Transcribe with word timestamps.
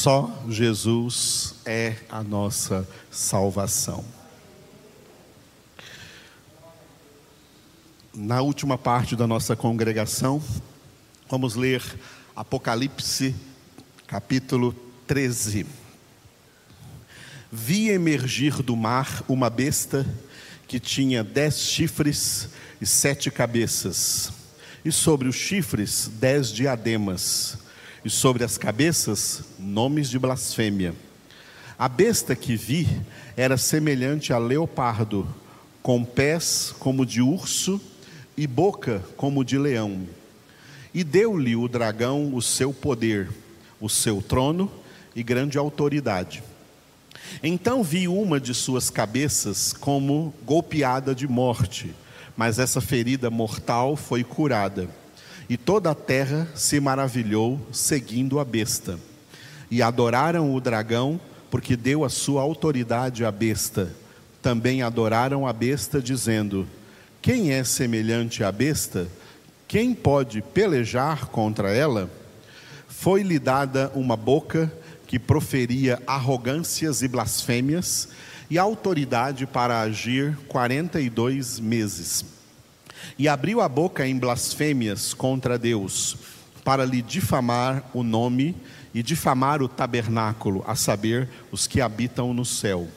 Só 0.00 0.32
Jesus 0.48 1.56
é 1.66 1.96
a 2.08 2.22
nossa 2.22 2.88
salvação. 3.10 4.04
Na 8.14 8.40
última 8.40 8.78
parte 8.78 9.16
da 9.16 9.26
nossa 9.26 9.56
congregação, 9.56 10.40
vamos 11.28 11.56
ler 11.56 11.82
Apocalipse, 12.36 13.34
capítulo 14.06 14.72
13. 15.08 15.66
Vi 17.50 17.88
emergir 17.88 18.62
do 18.62 18.76
mar 18.76 19.24
uma 19.28 19.50
besta 19.50 20.06
que 20.68 20.78
tinha 20.78 21.24
dez 21.24 21.58
chifres 21.58 22.50
e 22.80 22.86
sete 22.86 23.32
cabeças, 23.32 24.32
e 24.84 24.92
sobre 24.92 25.26
os 25.26 25.34
chifres 25.34 26.08
dez 26.20 26.52
diademas 26.52 27.66
e 28.04 28.10
sobre 28.10 28.44
as 28.44 28.56
cabeças 28.56 29.44
nomes 29.58 30.08
de 30.08 30.18
blasfêmia. 30.18 30.94
A 31.78 31.88
besta 31.88 32.34
que 32.34 32.56
vi 32.56 32.88
era 33.36 33.56
semelhante 33.56 34.32
a 34.32 34.38
leopardo, 34.38 35.26
com 35.82 36.04
pés 36.04 36.74
como 36.78 37.06
de 37.06 37.22
urso 37.22 37.80
e 38.36 38.46
boca 38.46 39.02
como 39.16 39.44
de 39.44 39.56
leão. 39.56 40.06
E 40.92 41.04
deu-lhe 41.04 41.54
o 41.54 41.68
dragão 41.68 42.34
o 42.34 42.42
seu 42.42 42.72
poder, 42.72 43.28
o 43.80 43.88
seu 43.88 44.20
trono 44.20 44.70
e 45.14 45.22
grande 45.22 45.58
autoridade. 45.58 46.42
Então 47.42 47.82
vi 47.82 48.08
uma 48.08 48.40
de 48.40 48.54
suas 48.54 48.90
cabeças 48.90 49.72
como 49.72 50.34
golpeada 50.44 51.14
de 51.14 51.28
morte, 51.28 51.94
mas 52.36 52.58
essa 52.58 52.80
ferida 52.80 53.30
mortal 53.30 53.96
foi 53.96 54.24
curada. 54.24 54.88
E 55.48 55.56
toda 55.56 55.90
a 55.90 55.94
terra 55.94 56.46
se 56.54 56.78
maravilhou 56.78 57.58
seguindo 57.72 58.38
a 58.38 58.44
besta. 58.44 58.98
E 59.70 59.80
adoraram 59.80 60.54
o 60.54 60.60
dragão, 60.60 61.18
porque 61.50 61.74
deu 61.74 62.04
a 62.04 62.10
sua 62.10 62.42
autoridade 62.42 63.24
à 63.24 63.30
besta. 63.30 63.94
Também 64.42 64.82
adoraram 64.82 65.46
a 65.46 65.52
besta, 65.52 66.02
dizendo: 66.02 66.66
Quem 67.22 67.52
é 67.52 67.64
semelhante 67.64 68.44
à 68.44 68.52
besta? 68.52 69.08
Quem 69.66 69.94
pode 69.94 70.42
pelejar 70.42 71.26
contra 71.28 71.72
ela? 71.74 72.10
Foi-lhe 72.86 73.38
dada 73.38 73.90
uma 73.94 74.16
boca 74.16 74.70
que 75.06 75.18
proferia 75.18 76.02
arrogâncias 76.06 77.00
e 77.00 77.08
blasfêmias, 77.08 78.08
e 78.50 78.58
autoridade 78.58 79.46
para 79.46 79.80
agir 79.80 80.36
quarenta 80.46 81.00
e 81.00 81.08
dois 81.08 81.58
meses 81.58 82.37
e 83.18 83.28
abriu 83.28 83.60
a 83.60 83.68
boca 83.68 84.06
em 84.06 84.16
blasfêmias 84.16 85.14
contra 85.14 85.58
Deus, 85.58 86.16
para 86.64 86.84
lhe 86.84 87.02
difamar 87.02 87.84
o 87.94 88.02
nome 88.02 88.54
e 88.94 89.02
difamar 89.02 89.62
o 89.62 89.68
tabernáculo, 89.68 90.64
a 90.66 90.74
saber, 90.74 91.28
os 91.50 91.66
que 91.66 91.80
habitam 91.80 92.32
no 92.34 92.44
céu. 92.44 92.88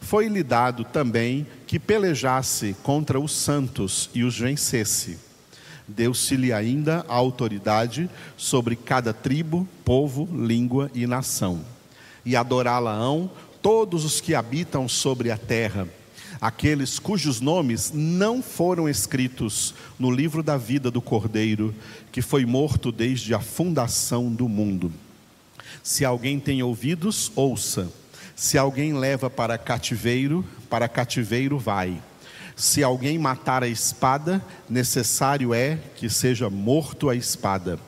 Foi-lhe 0.00 0.42
dado 0.42 0.84
também 0.84 1.46
que 1.66 1.78
pelejasse 1.78 2.74
contra 2.82 3.20
os 3.20 3.32
santos 3.32 4.08
e 4.14 4.24
os 4.24 4.38
vencesse. 4.38 5.18
Deu-se-lhe 5.86 6.52
ainda 6.52 7.04
a 7.08 7.14
autoridade 7.14 8.08
sobre 8.36 8.76
cada 8.76 9.12
tribo, 9.12 9.68
povo, 9.84 10.28
língua 10.32 10.90
e 10.94 11.06
nação. 11.06 11.60
E 12.24 12.36
adorá-la-ão 12.36 13.30
todos 13.60 14.04
os 14.04 14.20
que 14.20 14.34
habitam 14.34 14.88
sobre 14.88 15.30
a 15.30 15.36
terra 15.36 15.86
aqueles 16.40 16.98
cujos 16.98 17.40
nomes 17.40 17.92
não 17.94 18.42
foram 18.42 18.88
escritos 18.88 19.74
no 19.98 20.10
livro 20.10 20.42
da 20.42 20.56
vida 20.56 20.90
do 20.90 21.02
Cordeiro, 21.02 21.74
que 22.10 22.22
foi 22.22 22.46
morto 22.46 22.90
desde 22.90 23.34
a 23.34 23.40
fundação 23.40 24.32
do 24.32 24.48
mundo. 24.48 24.92
Se 25.82 26.04
alguém 26.04 26.40
tem 26.40 26.62
ouvidos, 26.62 27.30
ouça. 27.36 27.92
Se 28.34 28.56
alguém 28.56 28.94
leva 28.94 29.28
para 29.28 29.58
cativeiro, 29.58 30.44
para 30.68 30.88
cativeiro 30.88 31.58
vai. 31.58 32.00
Se 32.56 32.82
alguém 32.82 33.18
matar 33.18 33.62
a 33.62 33.68
espada, 33.68 34.42
necessário 34.68 35.52
é 35.52 35.78
que 35.96 36.08
seja 36.08 36.48
morto 36.48 37.08
a 37.08 37.14
espada. 37.14 37.78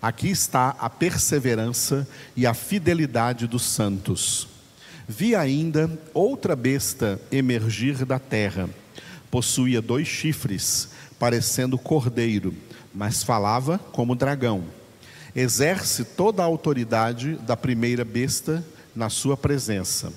Aqui 0.00 0.28
está 0.28 0.76
a 0.78 0.90
perseverança 0.90 2.06
e 2.36 2.46
a 2.46 2.52
fidelidade 2.52 3.46
dos 3.46 3.62
santos. 3.62 4.53
Vi 5.06 5.34
ainda 5.34 5.90
outra 6.14 6.56
besta 6.56 7.20
emergir 7.30 8.06
da 8.06 8.18
terra. 8.18 8.70
Possuía 9.30 9.82
dois 9.82 10.08
chifres, 10.08 10.88
parecendo 11.18 11.76
cordeiro, 11.76 12.54
mas 12.94 13.22
falava 13.22 13.78
como 13.92 14.14
dragão. 14.14 14.64
Exerce 15.36 16.04
toda 16.04 16.42
a 16.42 16.46
autoridade 16.46 17.34
da 17.36 17.56
primeira 17.56 18.04
besta 18.04 18.64
na 18.96 19.10
sua 19.10 19.36
presença. 19.36 20.10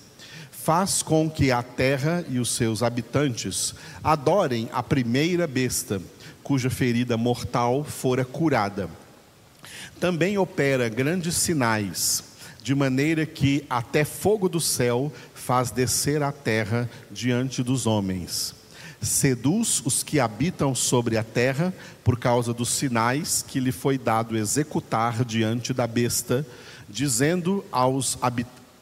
Faz 0.52 1.02
com 1.02 1.30
que 1.30 1.52
a 1.52 1.62
terra 1.62 2.24
e 2.30 2.40
os 2.40 2.52
seus 2.52 2.81
habitantes 2.81 3.76
adorem 4.02 4.70
a 4.72 4.81
primeira 4.81 5.47
besta, 5.47 6.02
cuja 6.42 6.70
ferida 6.70 7.18
mortal 7.18 7.84
fora 7.84 8.24
curada. 8.24 8.90
Também 10.00 10.38
opera 10.38 10.88
grandes 10.88 11.36
sinais 11.36 12.27
de 12.67 12.75
maneira 12.75 13.25
que 13.25 13.63
até 13.69 14.03
fogo 14.03 14.50
do 14.50 14.59
céu 14.59 15.09
faz 15.33 15.72
descer 15.72 16.22
a 16.22 16.33
terra 16.33 16.89
diante 17.09 17.63
dos 17.63 17.88
homens. 17.88 18.53
Seduz 19.01 19.81
os 19.85 20.03
que 20.03 20.19
habitam 20.19 20.75
sobre 20.75 21.17
a 21.17 21.23
terra 21.23 21.73
por 22.03 22.19
causa 22.19 22.53
dos 22.53 22.67
sinais 22.67 23.41
que 23.41 23.61
lhe 23.61 23.72
foi 23.72 23.97
dado 23.97 24.38
executar 24.38 25.23
diante 25.23 25.72
da 25.73 25.88
besta, 25.88 26.45
dizendo 26.89 27.63
aos, 27.72 28.19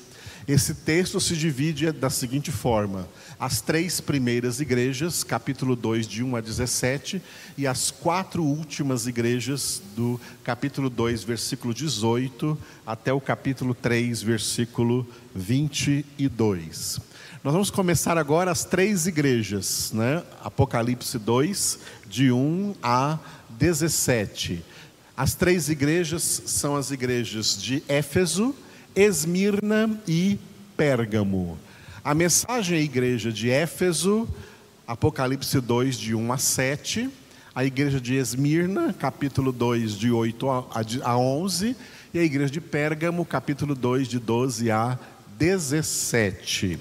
Esse 0.51 0.75
texto 0.75 1.21
se 1.21 1.37
divide 1.37 1.93
da 1.93 2.11
seguinte 2.11 2.51
forma: 2.51 3.09
as 3.39 3.61
três 3.61 4.01
primeiras 4.01 4.59
igrejas, 4.59 5.23
capítulo 5.23 5.77
2, 5.77 6.09
de 6.09 6.25
1 6.25 6.35
a 6.35 6.41
17, 6.41 7.23
e 7.57 7.69
as 7.69 7.93
quatro 7.93 8.43
últimas 8.43 9.07
igrejas, 9.07 9.81
do 9.95 10.21
capítulo 10.43 10.91
2, 10.91 11.23
versículo 11.23 11.73
18, 11.73 12.59
até 12.85 13.13
o 13.13 13.21
capítulo 13.21 13.75
3, 13.75 14.23
versículo 14.25 15.07
22. 15.37 16.99
Nós 17.45 17.53
vamos 17.53 17.71
começar 17.71 18.19
agora 18.19 18.51
as 18.51 18.65
três 18.65 19.07
igrejas, 19.07 19.93
né? 19.93 20.25
Apocalipse 20.43 21.17
2, 21.17 21.79
de 22.09 22.33
1 22.33 22.75
a 22.83 23.21
17. 23.51 24.65
As 25.17 25.33
três 25.33 25.69
igrejas 25.69 26.43
são 26.45 26.75
as 26.75 26.91
igrejas 26.91 27.57
de 27.57 27.85
Éfeso, 27.87 28.53
Esmirna 28.95 30.01
e 30.07 30.39
Pérgamo. 30.77 31.59
A 32.03 32.15
mensagem 32.15 32.79
à 32.79 32.81
igreja 32.81 33.31
de 33.33 33.49
Éfeso, 33.51 34.29
Apocalipse 34.87 35.61
2, 35.61 35.97
de 35.97 36.15
1 36.15 36.33
a 36.33 36.39
7. 36.39 37.11
A 37.55 37.65
igreja 37.65 38.01
de 38.01 38.15
Esmirna, 38.15 38.93
capítulo 38.93 39.53
2, 39.53 39.93
de 39.93 40.11
8 40.11 40.47
a 41.05 41.17
11. 41.17 41.77
E 42.13 42.19
a 42.19 42.23
igreja 42.23 42.51
de 42.51 42.61
Pérgamo, 42.61 43.25
capítulo 43.25 43.75
2, 43.75 44.09
de 44.09 44.19
12 44.19 44.71
a 44.71 44.99
17. 45.39 46.79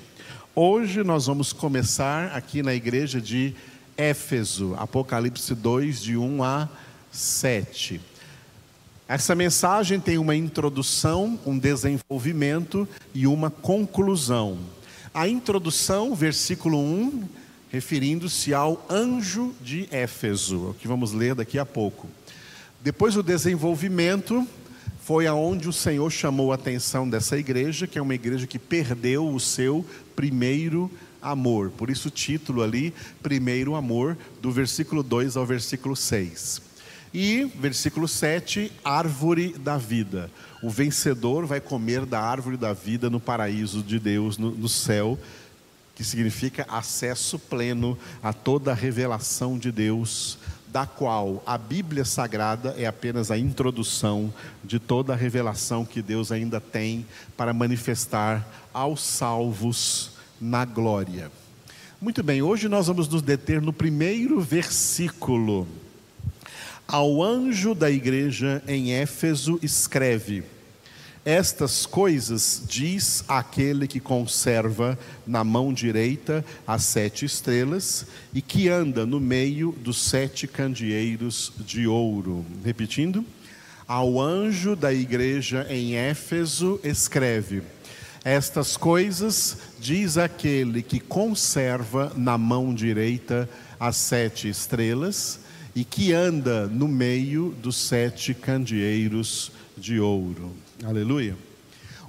Hoje 0.56 1.04
nós 1.04 1.28
vamos 1.28 1.54
começar 1.54 2.36
aqui 2.36 2.64
na 2.64 2.74
igreja 2.74 3.22
de 3.22 3.54
Éfeso, 3.96 4.76
Apocalipse 4.78 5.54
2, 5.54 6.02
de 6.02 6.18
1 6.18 6.44
a 6.44 6.70
7. 7.12 8.02
Essa 9.10 9.34
mensagem 9.34 10.00
tem 10.00 10.20
uma 10.20 10.36
introdução, 10.36 11.40
um 11.44 11.58
desenvolvimento 11.58 12.88
e 13.12 13.26
uma 13.26 13.50
conclusão. 13.50 14.60
A 15.12 15.28
introdução, 15.28 16.14
versículo 16.14 16.78
1, 16.78 17.24
referindo-se 17.72 18.54
ao 18.54 18.86
anjo 18.88 19.56
de 19.60 19.88
Éfeso, 19.90 20.76
que 20.80 20.88
vamos 20.88 21.12
ler 21.12 21.34
daqui 21.34 21.58
a 21.58 21.66
pouco. 21.66 22.08
Depois 22.84 23.18
o 23.18 23.24
desenvolvimento, 23.24 24.48
foi 25.02 25.26
aonde 25.26 25.68
o 25.68 25.74
Senhor 25.74 26.12
chamou 26.12 26.52
a 26.52 26.56
atenção 26.56 27.10
dessa 27.10 27.36
igreja, 27.36 27.88
que 27.88 27.98
é 27.98 28.02
uma 28.04 28.14
igreja 28.14 28.46
que 28.46 28.60
perdeu 28.60 29.28
o 29.28 29.40
seu 29.40 29.84
primeiro 30.16 30.88
amor. 31.20 31.72
Por 31.72 31.90
isso 31.90 32.10
o 32.10 32.12
título 32.12 32.62
ali, 32.62 32.94
primeiro 33.24 33.74
amor, 33.74 34.16
do 34.40 34.52
versículo 34.52 35.02
2 35.02 35.36
ao 35.36 35.48
versículo 35.48 35.96
6. 35.96 36.69
E 37.14 37.46
versículo 37.56 38.08
7, 38.08 38.72
árvore 38.84 39.56
da 39.58 39.78
vida. 39.78 40.30
O 40.62 40.70
vencedor 40.70 41.46
vai 41.46 41.60
comer 41.60 42.06
da 42.06 42.22
árvore 42.22 42.58
da 42.58 42.74
vida 42.74 43.10
no 43.10 43.20
paraíso 43.20 43.82
de 43.82 44.00
Deus, 44.00 44.38
no, 44.38 44.52
no 44.52 44.70
céu, 44.70 45.18
que 45.96 46.04
significa 46.04 46.66
acesso 46.70 47.40
pleno 47.40 47.98
a 48.22 48.32
toda 48.32 48.72
a 48.72 48.76
revelação 48.76 49.58
de 49.58 49.72
Deus 49.72 50.38
da 50.72 50.86
qual 50.86 51.42
a 51.46 51.58
Bíblia 51.58 52.06
Sagrada 52.06 52.76
é 52.78 52.86
apenas 52.86 53.32
a 53.32 53.38
introdução 53.38 54.32
de 54.64 54.78
toda 54.80 55.14
a 55.14 55.16
revelação 55.16 55.84
que 55.84 56.02
Deus 56.02 56.32
ainda 56.32 56.62
tem 56.62 57.06
para 57.36 57.54
manifestar 57.54 58.48
aos 58.72 59.02
salvos 59.02 60.12
na 60.40 60.64
glória. 60.66 61.32
Muito 62.00 62.22
bem, 62.22 62.42
hoje 62.42 62.70
nós 62.70 62.88
vamos 62.88 63.08
nos 63.10 63.22
deter 63.22 63.62
no 63.62 63.74
primeiro 63.74 64.40
versículo. 64.40 65.68
Ao 66.92 67.22
anjo 67.22 67.76
da 67.76 67.92
igreja 67.92 68.64
em 68.68 68.94
Éfeso 68.94 69.60
escreve: 69.62 70.44
estas 71.24 71.86
coisas 71.86 72.64
diz 72.68 73.24
aquele 73.28 73.88
que 73.88 74.00
conserva 74.00 74.98
na 75.28 75.44
mão 75.44 75.72
direita 75.72 76.44
as 76.66 76.82
sete 76.86 77.26
estrelas 77.26 78.08
e 78.34 78.42
que 78.42 78.70
anda 78.70 79.06
no 79.06 79.20
meio 79.20 79.72
dos 79.72 80.02
sete 80.02 80.48
candeeiros 80.48 81.54
de 81.60 81.86
ouro. 81.86 82.44
Repetindo, 82.66 83.24
ao 83.88 84.20
anjo 84.20 84.76
da 84.76 84.92
igreja 84.92 85.68
em 85.70 85.96
Éfeso 85.96 86.80
escreve: 86.84 87.62
Estas 88.26 88.76
coisas 88.76 89.60
diz 89.80 90.18
aquele 90.18 90.82
que 90.82 91.00
conserva 91.00 92.12
na 92.16 92.36
mão 92.36 92.74
direita 92.74 93.48
as 93.80 93.96
sete 93.96 94.50
estrelas 94.50 95.48
e 95.76 95.84
que 95.84 96.14
anda 96.14 96.68
no 96.68 96.88
meio 96.88 97.56
dos 97.62 97.76
sete 97.76 98.34
candeeiros 98.34 99.52
de 99.78 100.00
ouro. 100.00 100.56
Aleluia. 100.84 101.38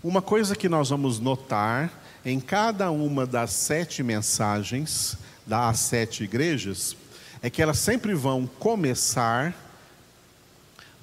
Uma 0.02 0.22
coisa 0.22 0.56
que 0.56 0.68
nós 0.68 0.90
vamos 0.90 1.20
notar 1.20 1.92
em 2.24 2.40
cada 2.40 2.90
uma 2.90 3.26
das 3.26 3.52
sete 3.52 4.02
mensagens 4.02 5.16
das 5.46 5.78
sete 5.78 6.24
igrejas 6.24 6.96
é 7.42 7.50
que 7.50 7.62
elas 7.62 7.78
sempre 7.78 8.14
vão 8.14 8.46
começar 8.58 9.54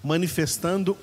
manifestando 0.04 0.98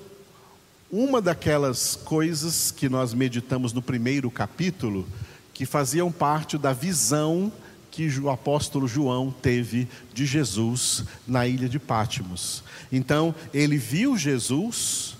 uma 0.91 1.21
daquelas 1.21 1.95
coisas 1.95 2.71
que 2.71 2.87
nós 2.87 3.13
meditamos 3.13 3.73
no 3.73 3.81
primeiro 3.81 4.31
capítulo, 4.31 5.07
que 5.53 5.65
faziam 5.65 6.11
parte 6.11 6.57
da 6.57 6.73
visão 6.73 7.51
que 7.95 8.19
o 8.19 8.29
apóstolo 8.29 8.89
João 8.89 9.33
teve 9.41 9.87
de 10.13 10.25
Jesus 10.25 11.05
na 11.25 11.47
ilha 11.47 11.69
de 11.69 11.79
Pátimos. 11.79 12.61
Então, 12.91 13.33
ele 13.53 13.77
viu 13.77 14.17
Jesus 14.17 15.15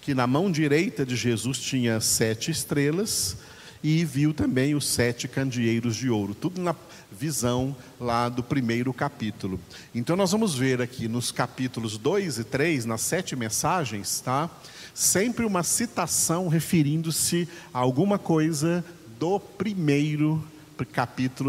que 0.00 0.14
na 0.14 0.28
mão 0.28 0.48
direita 0.48 1.04
de 1.04 1.16
Jesus 1.16 1.58
tinha 1.58 2.00
sete 2.00 2.52
estrelas 2.52 3.36
e 3.82 4.04
viu 4.04 4.32
também 4.32 4.76
os 4.76 4.86
sete 4.86 5.26
candeeiros 5.26 5.96
de 5.96 6.08
ouro, 6.08 6.32
tudo 6.32 6.60
na 6.60 6.74
visão 7.10 7.74
lá 7.98 8.28
do 8.28 8.44
primeiro 8.44 8.94
capítulo. 8.94 9.58
Então 9.92 10.14
nós 10.14 10.30
vamos 10.30 10.54
ver 10.54 10.80
aqui 10.80 11.08
nos 11.08 11.32
capítulos 11.32 11.98
2 11.98 12.38
e 12.38 12.44
3, 12.44 12.84
nas 12.84 13.00
sete 13.00 13.34
mensagens, 13.34 14.20
tá? 14.20 14.48
Sempre 14.94 15.44
uma 15.44 15.64
citação 15.64 16.46
referindo-se 16.46 17.48
a 17.74 17.78
alguma 17.80 18.18
coisa 18.18 18.84
do 19.18 19.40
primeiro 19.40 20.34
capítulo 20.36 20.59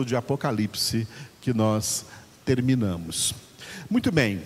de 0.05 0.15
Apocalipse 0.15 1.07
que 1.41 1.53
nós 1.53 2.05
terminamos. 2.45 3.33
Muito 3.89 4.11
bem, 4.11 4.41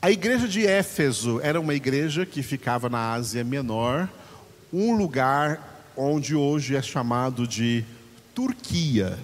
a 0.00 0.10
igreja 0.10 0.48
de 0.48 0.66
Éfeso 0.66 1.40
era 1.42 1.60
uma 1.60 1.74
igreja 1.74 2.26
que 2.26 2.42
ficava 2.42 2.88
na 2.88 3.12
Ásia 3.12 3.44
Menor, 3.44 4.08
um 4.72 4.96
lugar 4.96 5.92
onde 5.96 6.34
hoje 6.34 6.74
é 6.74 6.82
chamado 6.82 7.46
de 7.46 7.84
Turquia. 8.34 9.18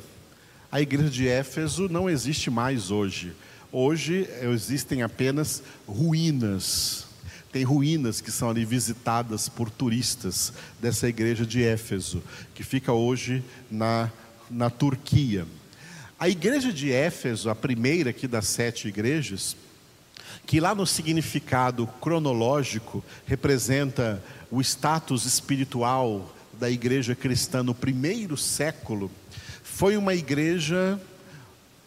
A 0.70 0.80
igreja 0.80 1.10
de 1.10 1.26
Éfeso 1.26 1.88
não 1.88 2.08
existe 2.08 2.50
mais 2.50 2.90
hoje. 2.90 3.32
Hoje 3.72 4.28
existem 4.42 5.02
apenas 5.02 5.62
ruínas. 5.86 7.06
Tem 7.50 7.64
ruínas 7.64 8.20
que 8.20 8.30
são 8.30 8.50
ali 8.50 8.64
visitadas 8.64 9.48
por 9.48 9.70
turistas 9.70 10.52
dessa 10.80 11.08
igreja 11.08 11.44
de 11.44 11.64
Éfeso, 11.64 12.22
que 12.54 12.62
fica 12.62 12.92
hoje 12.92 13.42
na, 13.70 14.12
na 14.50 14.70
Turquia. 14.70 15.46
A 16.18 16.28
igreja 16.28 16.72
de 16.72 16.92
Éfeso, 16.92 17.48
a 17.48 17.54
primeira 17.54 18.10
aqui 18.10 18.26
das 18.26 18.46
sete 18.48 18.88
igrejas, 18.88 19.56
que 20.46 20.60
lá 20.60 20.74
no 20.74 20.86
significado 20.86 21.86
cronológico 22.00 23.04
representa 23.26 24.22
o 24.50 24.60
status 24.60 25.24
espiritual 25.26 26.34
da 26.58 26.70
igreja 26.70 27.14
cristã 27.14 27.62
no 27.62 27.74
primeiro 27.74 28.36
século, 28.36 29.10
foi 29.62 29.96
uma 29.96 30.14
igreja 30.14 31.00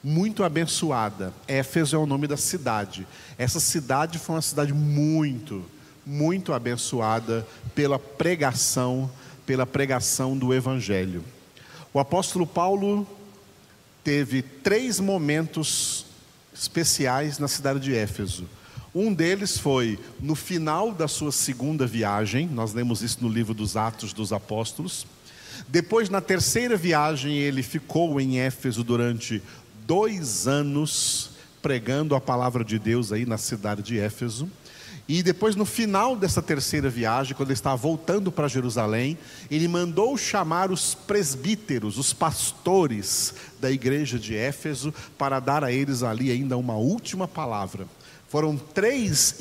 muito 0.04 0.44
abençoada. 0.44 1.34
Éfeso 1.48 1.96
é 1.96 2.00
o 2.00 2.06
nome 2.06 2.28
da 2.28 2.38
cidade. 2.38 3.06
Essa 3.38 3.60
cidade 3.60 4.18
foi 4.18 4.36
uma 4.36 4.42
cidade 4.42 4.74
muito, 4.74 5.66
muito 6.06 6.54
abençoada 6.54 7.46
pela 7.76 8.00
pregação, 8.00 9.12
pela 9.46 9.66
pregação 9.66 10.38
do 10.38 10.54
evangelho. 10.54 11.24
O 11.94 12.00
apóstolo 12.00 12.48
Paulo 12.48 13.06
teve 14.02 14.42
três 14.42 14.98
momentos 14.98 16.06
especiais 16.54 17.38
na 17.38 17.50
cidade 17.50 17.82
de 17.82 17.94
Éfeso. 17.94 18.48
Um 18.96 19.14
deles 19.14 19.58
foi 19.58 20.00
no 20.20 20.34
final 20.34 20.94
da 20.94 21.08
sua 21.08 21.34
segunda 21.34 21.86
viagem, 21.86 22.48
nós 22.48 22.74
lemos 22.74 23.02
isso 23.02 23.18
no 23.22 23.28
livro 23.28 23.54
dos 23.54 23.76
Atos 23.76 24.14
dos 24.14 24.32
Apóstolos. 24.32 25.06
Depois, 25.68 26.10
na 26.10 26.22
terceira 26.22 26.78
viagem, 26.78 27.38
ele 27.38 27.62
ficou 27.62 28.22
em 28.22 28.40
Éfeso 28.40 28.86
durante 28.86 29.44
dois 29.86 30.48
anos, 30.48 31.32
pregando 31.62 32.16
a 32.16 32.22
palavra 32.22 32.64
de 32.64 32.80
Deus 32.80 33.12
aí 33.12 33.26
na 33.26 33.38
cidade 33.38 33.82
de 33.82 34.00
Éfeso. 34.00 34.50
E 35.08 35.22
depois, 35.22 35.56
no 35.56 35.66
final 35.66 36.16
dessa 36.16 36.42
terceira 36.42 36.90
viagem, 36.90 37.36
quando 37.36 37.50
ele 37.50 37.54
estava 37.54 37.76
voltando 37.76 38.32
para 38.32 38.48
Jerusalém, 38.48 39.18
ele 39.50 39.68
mandou 39.68 40.18
chamar 40.18 40.72
os 40.72 40.96
presbíteros, 40.96 41.98
os 41.98 42.14
pastores 42.14 43.34
da 43.60 43.70
igreja 43.70 44.18
de 44.18 44.36
Éfeso, 44.36 44.94
para 45.18 45.40
dar 45.40 45.64
a 45.64 45.72
eles 45.72 46.02
ali 46.04 46.32
ainda 46.32 46.56
uma 46.58 46.76
última 46.76 47.28
palavra. 47.28 47.86
Foram 48.30 48.56
três 48.56 49.36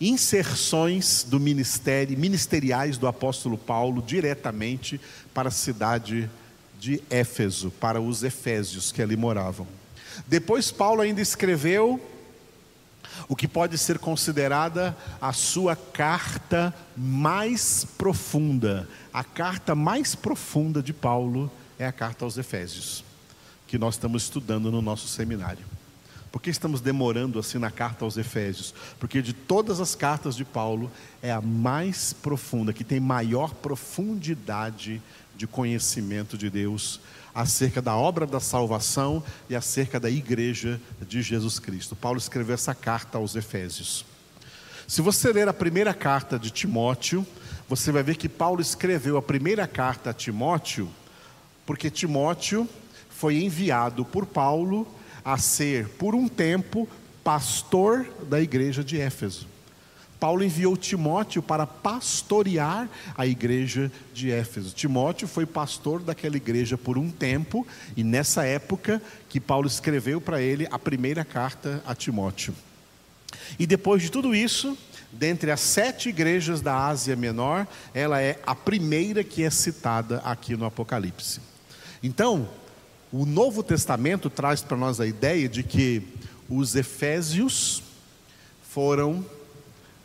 inserções 0.00 1.24
do 1.28 1.38
ministério, 1.38 2.18
ministeriais 2.18 2.98
do 2.98 3.06
apóstolo 3.06 3.56
Paulo 3.56 4.02
diretamente 4.02 5.00
para 5.32 5.48
a 5.48 5.52
cidade 5.52 6.28
de 6.80 7.00
Éfeso, 7.08 7.70
para 7.70 8.00
os 8.00 8.24
efésios 8.24 8.90
que 8.90 9.00
ali 9.00 9.16
moravam. 9.16 9.68
Depois 10.26 10.72
Paulo 10.72 11.00
ainda 11.00 11.20
escreveu 11.20 12.00
o 13.28 13.36
que 13.36 13.48
pode 13.48 13.78
ser 13.78 13.98
considerada 13.98 14.96
a 15.20 15.32
sua 15.32 15.76
carta 15.76 16.74
mais 16.96 17.84
profunda. 17.96 18.88
A 19.12 19.24
carta 19.24 19.74
mais 19.74 20.14
profunda 20.14 20.82
de 20.82 20.92
Paulo 20.92 21.50
é 21.78 21.86
a 21.86 21.92
carta 21.92 22.24
aos 22.24 22.38
Efésios, 22.38 23.04
que 23.66 23.78
nós 23.78 23.94
estamos 23.94 24.24
estudando 24.24 24.70
no 24.70 24.82
nosso 24.82 25.08
seminário. 25.08 25.64
Por 26.30 26.40
que 26.40 26.48
estamos 26.48 26.80
demorando 26.80 27.38
assim 27.38 27.58
na 27.58 27.70
carta 27.70 28.06
aos 28.06 28.16
Efésios? 28.16 28.74
Porque 28.98 29.20
de 29.20 29.34
todas 29.34 29.80
as 29.80 29.94
cartas 29.94 30.34
de 30.34 30.46
Paulo, 30.46 30.90
é 31.20 31.30
a 31.30 31.42
mais 31.42 32.14
profunda, 32.14 32.72
que 32.72 32.82
tem 32.82 32.98
maior 32.98 33.52
profundidade 33.54 35.02
de 35.36 35.46
conhecimento 35.46 36.38
de 36.38 36.48
Deus 36.48 37.00
acerca 37.34 37.80
da 37.80 37.96
obra 37.96 38.26
da 38.26 38.40
salvação 38.40 39.22
e 39.48 39.56
acerca 39.56 39.98
da 39.98 40.10
igreja 40.10 40.80
de 41.06 41.22
Jesus 41.22 41.58
Cristo. 41.58 41.96
Paulo 41.96 42.18
escreveu 42.18 42.54
essa 42.54 42.74
carta 42.74 43.18
aos 43.18 43.34
Efésios. 43.36 44.04
Se 44.86 45.00
você 45.00 45.32
ler 45.32 45.48
a 45.48 45.54
primeira 45.54 45.94
carta 45.94 46.38
de 46.38 46.50
Timóteo, 46.50 47.26
você 47.68 47.90
vai 47.90 48.02
ver 48.02 48.16
que 48.16 48.28
Paulo 48.28 48.60
escreveu 48.60 49.16
a 49.16 49.22
primeira 49.22 49.66
carta 49.66 50.10
a 50.10 50.14
Timóteo, 50.14 50.90
porque 51.64 51.90
Timóteo 51.90 52.68
foi 53.08 53.42
enviado 53.42 54.04
por 54.04 54.26
Paulo 54.26 54.86
a 55.24 55.38
ser, 55.38 55.88
por 55.90 56.14
um 56.14 56.28
tempo, 56.28 56.88
pastor 57.22 58.06
da 58.28 58.40
igreja 58.40 58.82
de 58.82 59.00
Éfeso. 59.00 59.51
Paulo 60.22 60.44
enviou 60.44 60.76
Timóteo 60.76 61.42
para 61.42 61.66
pastorear 61.66 62.88
a 63.16 63.26
igreja 63.26 63.90
de 64.14 64.30
Éfeso. 64.30 64.72
Timóteo 64.72 65.26
foi 65.26 65.44
pastor 65.44 66.00
daquela 66.00 66.36
igreja 66.36 66.78
por 66.78 66.96
um 66.96 67.10
tempo, 67.10 67.66
e 67.96 68.04
nessa 68.04 68.44
época 68.44 69.02
que 69.28 69.40
Paulo 69.40 69.66
escreveu 69.66 70.20
para 70.20 70.40
ele 70.40 70.68
a 70.70 70.78
primeira 70.78 71.24
carta 71.24 71.82
a 71.84 71.92
Timóteo. 71.92 72.54
E 73.58 73.66
depois 73.66 74.00
de 74.00 74.12
tudo 74.12 74.32
isso, 74.32 74.78
dentre 75.10 75.50
as 75.50 75.58
sete 75.58 76.10
igrejas 76.10 76.60
da 76.60 76.86
Ásia 76.86 77.16
Menor, 77.16 77.66
ela 77.92 78.22
é 78.22 78.38
a 78.46 78.54
primeira 78.54 79.24
que 79.24 79.42
é 79.42 79.50
citada 79.50 80.18
aqui 80.18 80.56
no 80.56 80.66
Apocalipse. 80.66 81.40
Então, 82.00 82.48
o 83.12 83.26
Novo 83.26 83.60
Testamento 83.60 84.30
traz 84.30 84.62
para 84.62 84.76
nós 84.76 85.00
a 85.00 85.06
ideia 85.06 85.48
de 85.48 85.64
que 85.64 86.00
os 86.48 86.76
Efésios 86.76 87.82
foram 88.70 89.26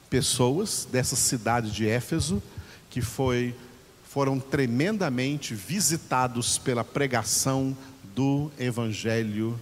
pessoas 0.10 0.88
dessa 0.92 1.16
cidade 1.16 1.72
de 1.72 1.88
Éfeso 1.88 2.42
que 2.90 3.02
foi, 3.02 3.56
foram 4.04 4.40
tremendamente 4.40 5.54
visitados 5.54 6.58
pela 6.58 6.84
pregação 6.84 7.76
do 8.16 8.50
Evangelho 8.58 9.60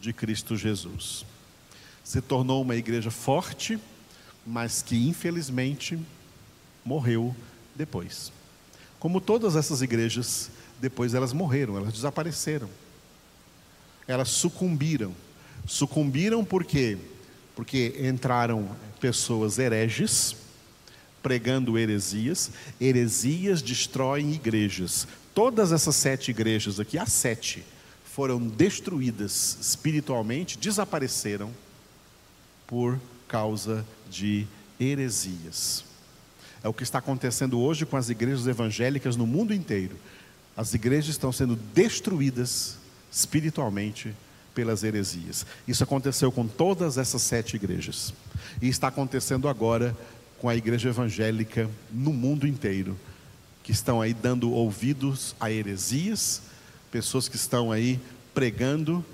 de 0.00 0.12
Cristo 0.12 0.56
Jesus. 0.56 1.24
Se 2.02 2.20
tornou 2.20 2.60
uma 2.62 2.76
igreja 2.76 3.10
forte, 3.10 3.78
mas 4.46 4.82
que 4.82 5.08
infelizmente 5.08 5.98
morreu 6.84 7.34
depois. 7.74 8.30
Como 8.98 9.20
todas 9.20 9.56
essas 9.56 9.80
igrejas, 9.80 10.50
depois 10.80 11.14
elas 11.14 11.32
morreram, 11.32 11.76
elas 11.76 11.94
desapareceram. 11.94 12.68
Elas 14.06 14.28
sucumbiram. 14.28 15.14
Sucumbiram 15.66 16.44
por 16.44 16.64
quê? 16.64 16.98
Porque 17.54 17.94
entraram 18.00 18.68
pessoas 19.00 19.58
hereges, 19.58 20.36
pregando 21.22 21.78
heresias. 21.78 22.50
Heresias 22.80 23.62
destroem 23.62 24.32
igrejas. 24.32 25.06
Todas 25.34 25.72
essas 25.72 25.96
sete 25.96 26.30
igrejas 26.30 26.78
aqui, 26.78 26.98
as 26.98 27.12
sete, 27.12 27.64
foram 28.04 28.46
destruídas 28.46 29.58
espiritualmente, 29.60 30.56
desapareceram 30.58 31.50
por 32.66 33.00
causa 33.26 33.84
de 34.08 34.46
heresias. 34.78 35.84
É 36.62 36.68
o 36.68 36.72
que 36.72 36.82
está 36.82 36.98
acontecendo 36.98 37.58
hoje 37.60 37.84
com 37.84 37.96
as 37.96 38.08
igrejas 38.08 38.46
evangélicas 38.46 39.16
no 39.16 39.26
mundo 39.26 39.52
inteiro. 39.52 39.96
As 40.56 40.72
igrejas 40.72 41.10
estão 41.10 41.32
sendo 41.32 41.56
destruídas 41.56 42.78
espiritualmente 43.10 44.14
pelas 44.54 44.84
heresias. 44.84 45.44
Isso 45.66 45.82
aconteceu 45.82 46.30
com 46.30 46.46
todas 46.46 46.96
essas 46.96 47.22
sete 47.22 47.56
igrejas. 47.56 48.14
E 48.62 48.68
está 48.68 48.88
acontecendo 48.88 49.48
agora 49.48 49.96
com 50.38 50.48
a 50.48 50.56
igreja 50.56 50.90
evangélica 50.90 51.68
no 51.90 52.12
mundo 52.12 52.46
inteiro, 52.46 52.96
que 53.62 53.72
estão 53.72 54.00
aí 54.00 54.14
dando 54.14 54.52
ouvidos 54.52 55.34
a 55.40 55.50
heresias, 55.50 56.42
pessoas 56.90 57.28
que 57.28 57.36
estão 57.36 57.72
aí 57.72 57.98
pregando 58.34 59.04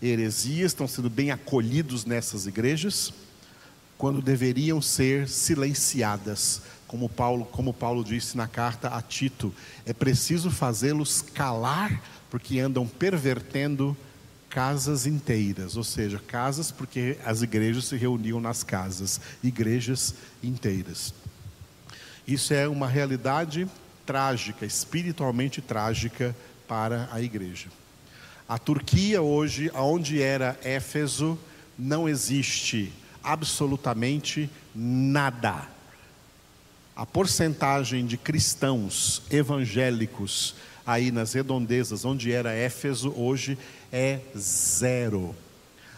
heresias, 0.00 0.72
estão 0.72 0.88
sendo 0.88 1.10
bem 1.10 1.30
acolhidos 1.30 2.04
nessas 2.04 2.46
igrejas, 2.46 3.12
quando 3.98 4.22
deveriam 4.22 4.80
ser 4.80 5.28
silenciadas, 5.28 6.62
como 6.86 7.08
Paulo, 7.08 7.44
como 7.44 7.74
Paulo 7.74 8.02
disse 8.02 8.36
na 8.36 8.46
carta 8.46 8.88
a 8.88 9.02
Tito, 9.02 9.52
é 9.84 9.92
preciso 9.92 10.50
fazê-los 10.50 11.20
calar, 11.20 12.00
porque 12.30 12.60
andam 12.60 12.86
pervertendo 12.86 13.96
casas 14.58 15.06
inteiras, 15.06 15.76
ou 15.76 15.84
seja, 15.84 16.18
casas 16.18 16.72
porque 16.72 17.16
as 17.24 17.42
igrejas 17.42 17.84
se 17.84 17.96
reuniam 17.96 18.40
nas 18.40 18.64
casas, 18.64 19.20
igrejas 19.40 20.16
inteiras. 20.42 21.14
Isso 22.26 22.52
é 22.52 22.66
uma 22.66 22.88
realidade 22.88 23.68
trágica, 24.04 24.66
espiritualmente 24.66 25.62
trágica 25.62 26.34
para 26.66 27.08
a 27.12 27.22
igreja. 27.22 27.68
A 28.48 28.58
Turquia 28.58 29.22
hoje, 29.22 29.70
aonde 29.74 30.20
era 30.20 30.58
Éfeso, 30.64 31.38
não 31.78 32.08
existe 32.08 32.92
absolutamente 33.22 34.50
nada. 34.74 35.68
A 36.96 37.06
porcentagem 37.06 38.04
de 38.04 38.16
cristãos 38.16 39.22
evangélicos 39.30 40.56
aí 40.84 41.12
nas 41.12 41.34
redondezas, 41.34 42.04
onde 42.04 42.32
era 42.32 42.54
Éfeso, 42.54 43.12
hoje 43.14 43.56
é 43.92 44.20
zero. 44.36 45.34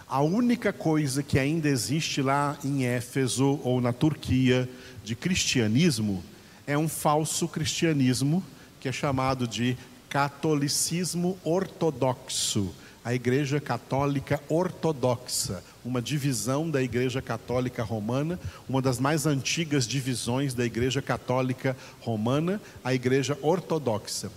A 0.08 0.20
única 0.20 0.72
coisa 0.72 1.22
que 1.22 1.38
ainda 1.38 1.68
existe 1.68 2.20
lá 2.20 2.58
em 2.64 2.84
Éfeso 2.84 3.60
ou 3.62 3.80
na 3.80 3.92
Turquia 3.92 4.68
de 5.04 5.14
cristianismo 5.14 6.22
é 6.66 6.76
um 6.76 6.88
falso 6.88 7.46
cristianismo 7.46 8.44
que 8.80 8.88
é 8.88 8.92
chamado 8.92 9.46
de 9.46 9.76
catolicismo 10.08 11.38
ortodoxo, 11.44 12.74
a 13.04 13.14
Igreja 13.14 13.60
Católica 13.60 14.42
Ortodoxa, 14.48 15.62
uma 15.84 16.02
divisão 16.02 16.68
da 16.68 16.82
Igreja 16.82 17.22
Católica 17.22 17.84
Romana, 17.84 18.38
uma 18.68 18.82
das 18.82 18.98
mais 18.98 19.26
antigas 19.26 19.86
divisões 19.86 20.54
da 20.54 20.64
Igreja 20.64 21.00
Católica 21.00 21.76
Romana, 22.00 22.60
a 22.82 22.92
Igreja 22.92 23.38
Ortodoxa 23.40 24.30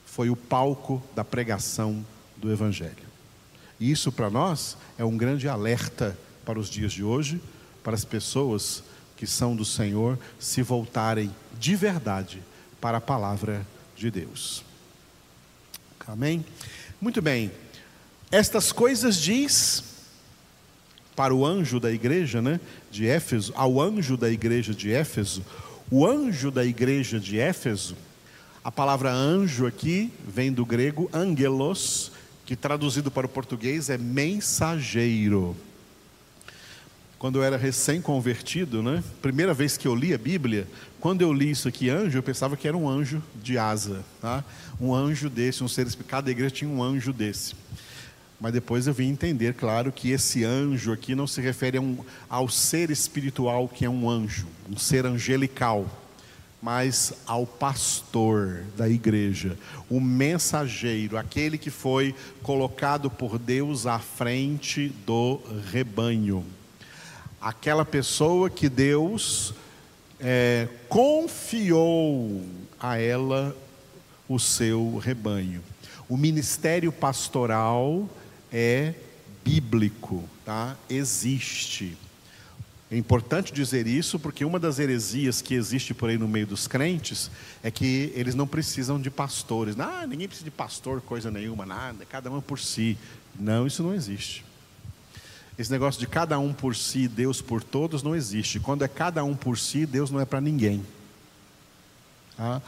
foi 0.06 0.30
o 0.30 0.36
palco 0.36 1.04
da 1.14 1.24
pregação 1.24 2.04
do 2.38 2.52
Evangelho. 2.52 3.06
E 3.80 3.92
isso 3.92 4.12
para 4.12 4.30
nós 4.30 4.78
é 4.98 5.04
um 5.04 5.18
grande 5.18 5.48
alerta 5.48 6.18
para 6.46 6.58
os 6.58 6.70
dias 6.70 6.94
de 6.94 7.04
hoje, 7.04 7.42
para 7.84 7.94
as 7.94 8.06
pessoas 8.06 8.82
que 9.18 9.28
são 9.28 9.56
do 9.56 9.66
Senhor 9.66 10.18
se 10.40 10.62
voltarem 10.62 11.34
de 11.60 11.76
verdade 11.76 12.42
para 12.80 12.98
a 12.98 13.02
palavra 13.02 13.68
de 13.96 14.10
Deus. 14.10 14.64
Amém? 16.08 16.46
Muito 17.02 17.22
bem. 17.22 17.52
Estas 18.32 18.72
coisas 18.72 19.18
diz 19.18 19.84
para 21.16 21.34
o 21.34 21.46
anjo 21.46 21.80
da 21.80 21.92
igreja, 21.92 22.42
né, 22.42 22.60
de 22.90 23.08
Éfeso, 23.08 23.52
ao 23.56 23.82
anjo 23.82 24.16
da 24.16 24.30
igreja 24.30 24.74
de 24.74 24.92
Éfeso, 24.92 25.44
o 25.92 26.06
anjo 26.06 26.50
da 26.50 26.64
igreja 26.64 27.20
de 27.20 27.40
Éfeso 27.40 27.96
a 28.68 28.72
palavra 28.72 29.10
anjo 29.10 29.66
aqui 29.66 30.12
vem 30.28 30.52
do 30.52 30.66
grego 30.66 31.10
angelos, 31.14 32.12
que 32.46 32.54
traduzido 32.54 33.10
para 33.10 33.26
o 33.26 33.30
português 33.30 33.90
é 33.90 33.98
mensageiro. 33.98 35.56
Quando 37.18 37.38
eu 37.38 37.44
era 37.46 37.56
recém-convertido, 37.56 38.84
né? 38.84 39.02
Primeira 39.22 39.54
vez 39.54 39.78
que 39.78 39.88
eu 39.88 39.96
li 39.96 40.14
a 40.14 40.18
Bíblia, 40.18 40.68
quando 41.00 41.22
eu 41.22 41.32
li 41.32 41.50
isso 41.50 41.70
aqui, 41.70 41.90
anjo, 41.90 42.18
eu 42.18 42.22
pensava 42.22 42.58
que 42.58 42.68
era 42.68 42.76
um 42.76 42.90
anjo 42.90 43.24
de 43.42 43.58
asa, 43.58 44.04
tá? 44.20 44.44
Um 44.82 44.94
anjo 44.94 45.30
desse, 45.30 45.64
um 45.64 45.68
ser 45.70 45.88
cada 46.06 46.30
igreja 46.30 46.52
tinha 46.52 46.70
um 46.70 46.84
anjo 46.84 47.14
desse. 47.14 47.56
Mas 48.38 48.52
depois 48.52 48.86
eu 48.86 48.94
vim 48.94 49.08
entender, 49.08 49.54
claro, 49.54 49.94
que 49.94 50.12
esse 50.12 50.44
anjo 50.44 50.92
aqui 50.92 51.16
não 51.16 51.26
se 51.26 51.40
refere 51.40 51.80
um, 51.80 52.00
ao 52.30 52.50
ser 52.50 52.92
espiritual 52.92 53.70
que 53.70 53.86
é 53.86 53.90
um 53.90 54.10
anjo, 54.10 54.46
um 54.70 54.76
ser 54.76 55.06
angelical, 55.06 55.90
mas 56.62 57.14
ao 57.26 57.46
pastor 57.46 58.64
da 58.76 58.90
igreja, 58.90 59.58
o 59.90 60.00
mensageiro, 60.00 61.18
aquele 61.18 61.58
que 61.58 61.70
foi 61.70 62.16
colocado 62.42 63.10
por 63.10 63.38
Deus 63.38 63.86
à 63.86 64.00
frente 64.00 64.90
do 65.06 65.40
rebanho. 65.72 66.44
Aquela 67.40 67.86
pessoa 67.86 68.50
que 68.50 68.68
Deus 68.68 69.54
é, 70.20 70.68
confiou 70.90 72.44
a 72.80 72.98
ela 72.98 73.56
o 74.28 74.40
seu 74.40 74.98
rebanho. 74.98 75.64
O 76.10 76.18
ministério 76.18 76.92
pastoral 76.92 78.10
é 78.52 78.94
bíblico, 79.44 80.24
tá? 80.44 80.76
Existe. 80.90 81.98
É 82.90 82.96
importante 82.96 83.52
dizer 83.52 83.86
isso 83.86 84.18
porque 84.18 84.46
uma 84.46 84.58
das 84.58 84.80
heresias 84.80 85.42
que 85.42 85.54
existe 85.54 85.94
por 85.94 86.10
aí 86.10 86.18
no 86.18 86.28
meio 86.28 86.48
dos 86.48 86.68
crentes 86.68 87.30
é 87.62 87.70
que 87.70 88.14
eles 88.16 88.34
não 88.34 88.48
precisam 88.48 89.00
de 89.00 89.10
pastores. 89.10 89.78
Ah, 89.78 90.06
ninguém 90.08 90.28
precisa 90.28 90.46
de 90.46 90.52
pastor, 90.52 91.02
coisa 91.02 91.30
nenhuma, 91.30 91.66
nada, 91.66 92.06
cada 92.06 92.32
um 92.32 92.40
por 92.40 92.60
si. 92.60 92.98
Não, 93.38 93.68
isso 93.68 93.84
não 93.84 93.94
existe. 93.94 94.46
Esse 95.60 95.70
negócio 95.70 96.00
de 96.00 96.08
cada 96.08 96.40
um 96.40 96.54
por 96.54 96.76
si, 96.76 97.10
Deus 97.10 97.42
por 97.42 97.62
todos, 97.62 98.04
não 98.04 98.16
existe. 98.16 98.60
Quando 98.60 98.84
é 98.84 98.88
cada 98.88 99.22
um 99.24 99.36
por 99.36 99.58
si, 99.58 99.86
Deus 99.86 100.10
não 100.10 100.22
é 100.22 100.26
para 100.26 100.40
ninguém. 100.40 100.86
Tá? 102.38 102.62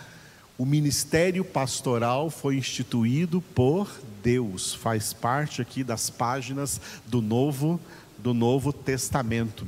O 0.58 0.66
ministério 0.66 1.46
pastoral 1.46 2.30
foi 2.30 2.58
instituído 2.58 3.40
por 3.40 3.90
Deus, 4.22 4.74
faz 4.74 5.14
parte 5.14 5.62
aqui 5.62 5.86
das 5.86 6.10
páginas 6.10 6.82
do 7.08 7.22
Novo, 7.22 7.80
do 8.18 8.34
Novo 8.34 8.74
Testamento. 8.74 9.66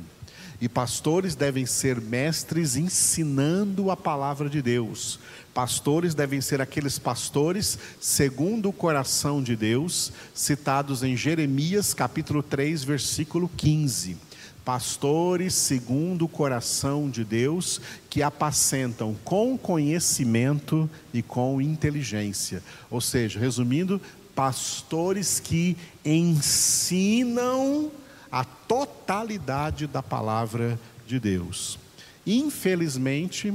E 0.62 0.68
pastores 0.68 1.34
devem 1.34 1.66
ser 1.66 2.00
mestres 2.00 2.76
ensinando 2.76 3.90
a 3.90 3.96
palavra 3.96 4.48
de 4.48 4.62
Deus. 4.62 5.18
Pastores 5.52 6.14
devem 6.14 6.40
ser 6.40 6.60
aqueles 6.60 7.00
pastores 7.00 7.76
segundo 8.00 8.68
o 8.68 8.72
coração 8.72 9.42
de 9.42 9.56
Deus, 9.56 10.12
citados 10.32 11.02
em 11.02 11.16
Jeremias 11.16 11.92
capítulo 11.92 12.44
3, 12.44 12.84
versículo 12.84 13.50
15 13.56 14.16
pastores 14.64 15.54
segundo 15.54 16.26
o 16.26 16.28
coração 16.28 17.10
de 17.10 17.24
Deus, 17.24 17.80
que 18.08 18.22
apacentam 18.22 19.16
com 19.24 19.58
conhecimento 19.58 20.88
e 21.12 21.20
com 21.20 21.60
inteligência. 21.60 22.62
Ou 22.88 23.00
seja, 23.00 23.40
resumindo, 23.40 24.00
pastores 24.36 25.40
que 25.40 25.76
ensinam 26.04 27.90
a 28.32 28.44
totalidade 28.44 29.86
da 29.86 30.02
palavra 30.02 30.80
de 31.06 31.20
Deus. 31.20 31.78
Infelizmente, 32.26 33.52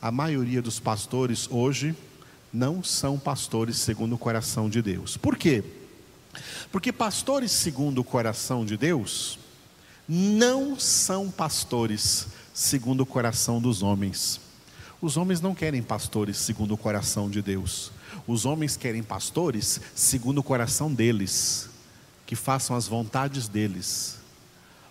a 0.00 0.12
maioria 0.12 0.62
dos 0.62 0.78
pastores 0.78 1.48
hoje 1.50 1.96
não 2.52 2.82
são 2.82 3.18
pastores 3.18 3.76
segundo 3.76 4.14
o 4.14 4.18
coração 4.18 4.70
de 4.70 4.80
Deus. 4.80 5.16
Por 5.16 5.36
quê? 5.36 5.64
Porque 6.70 6.92
pastores 6.92 7.50
segundo 7.50 7.98
o 7.98 8.04
coração 8.04 8.64
de 8.64 8.76
Deus, 8.76 9.36
não 10.08 10.78
são 10.78 11.28
pastores 11.28 12.28
segundo 12.54 13.00
o 13.00 13.06
coração 13.06 13.60
dos 13.60 13.82
homens. 13.82 14.40
Os 15.02 15.16
homens 15.16 15.40
não 15.40 15.54
querem 15.54 15.82
pastores 15.82 16.36
segundo 16.36 16.74
o 16.74 16.78
coração 16.78 17.28
de 17.28 17.42
Deus. 17.42 17.90
Os 18.26 18.44
homens 18.44 18.76
querem 18.76 19.02
pastores 19.02 19.80
segundo 19.94 20.38
o 20.38 20.42
coração 20.42 20.92
deles, 20.92 21.68
que 22.26 22.36
façam 22.36 22.76
as 22.76 22.86
vontades 22.86 23.48
deles. 23.48 24.19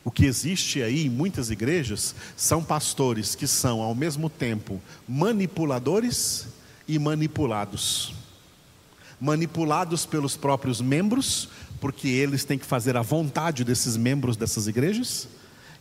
O 0.09 0.11
que 0.11 0.25
existe 0.25 0.81
aí 0.81 1.05
em 1.05 1.09
muitas 1.09 1.51
igrejas 1.51 2.15
são 2.35 2.63
pastores 2.63 3.35
que 3.35 3.45
são 3.45 3.79
ao 3.79 3.93
mesmo 3.93 4.27
tempo 4.27 4.81
manipuladores 5.07 6.47
e 6.87 6.97
manipulados. 6.97 8.15
Manipulados 9.21 10.07
pelos 10.07 10.35
próprios 10.35 10.81
membros, 10.81 11.49
porque 11.79 12.07
eles 12.07 12.43
têm 12.43 12.57
que 12.57 12.65
fazer 12.65 12.97
a 12.97 13.03
vontade 13.03 13.63
desses 13.63 13.95
membros 13.95 14.35
dessas 14.35 14.65
igrejas, 14.65 15.27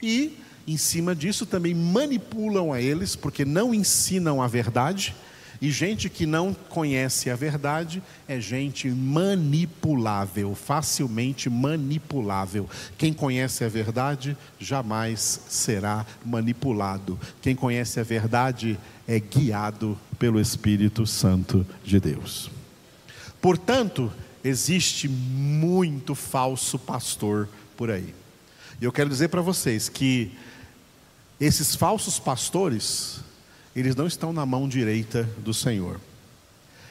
e 0.02 0.37
em 0.66 0.76
cima 0.76 1.17
disso 1.17 1.47
também 1.47 1.75
manipulam 1.75 2.71
a 2.71 2.82
eles, 2.82 3.17
porque 3.17 3.47
não 3.47 3.73
ensinam 3.73 4.43
a 4.43 4.47
verdade, 4.47 5.17
e 5.60 5.71
gente 5.73 6.08
que 6.08 6.25
não 6.25 6.54
conhece 6.54 7.30
a 7.30 7.36
verdade 7.36 8.02
é 8.28 8.40
gente 8.40 8.88
manipulável, 8.88 10.54
facilmente 10.54 11.50
manipulável. 11.50 12.68
Quem 12.97 13.12
conhece 13.12 13.64
a 13.64 13.68
verdade 13.68 14.36
jamais 14.60 15.40
será 15.49 16.06
manipulado. 16.25 17.18
Quem 17.42 17.56
conhece 17.56 17.99
a 17.99 18.04
verdade 18.04 18.78
é 19.06 19.18
guiado 19.18 19.99
pelo 20.16 20.40
Espírito 20.40 21.04
Santo 21.06 21.66
de 21.84 21.99
Deus. 21.99 22.50
Portanto, 23.40 24.12
existe 24.44 25.08
muito 25.08 26.14
falso 26.14 26.78
pastor 26.78 27.49
por 27.76 27.90
aí. 27.90 28.14
E 28.80 28.84
eu 28.84 28.92
quero 28.92 29.08
dizer 29.08 29.28
para 29.28 29.40
vocês 29.40 29.88
que 29.88 30.30
esses 31.40 31.75
falsos 31.75 32.18
pastores, 32.18 33.21
eles 33.78 33.95
não 33.95 34.06
estão 34.06 34.32
na 34.32 34.45
mão 34.45 34.69
direita 34.69 35.28
do 35.38 35.54
Senhor. 35.54 36.00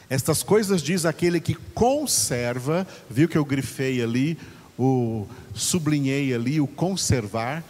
Estas 0.10 0.42
coisas 0.42 0.82
diz 0.82 1.06
aquele 1.06 1.40
que 1.42 1.54
conserva, 1.54 2.88
viu 3.10 3.28
que 3.28 3.38
eu 3.38 3.44
grifei 3.44 4.02
ali, 4.02 4.38
o 4.80 5.28
sublinhei 5.54 6.34
ali 6.34 6.62
o 6.62 6.68
conservar. 6.68 7.64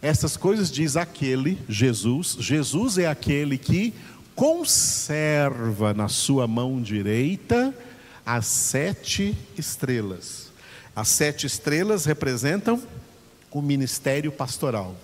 Essas 0.00 0.36
coisas 0.36 0.70
diz 0.70 0.96
aquele, 0.96 1.58
Jesus. 1.68 2.36
Jesus 2.40 2.96
é 2.96 3.06
aquele 3.06 3.58
que 3.58 3.92
conserva 4.34 5.92
na 5.92 6.08
sua 6.08 6.46
mão 6.46 6.80
direita 6.80 7.74
as 8.24 8.46
sete 8.46 9.36
estrelas. 9.58 10.50
As 10.94 11.08
sete 11.08 11.46
estrelas 11.46 12.06
representam 12.06 12.82
o 13.50 13.60
ministério 13.60 14.32
pastoral. 14.32 14.96